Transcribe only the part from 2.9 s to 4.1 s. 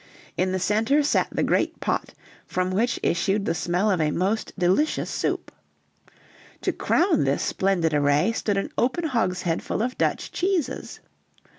issued the smell of a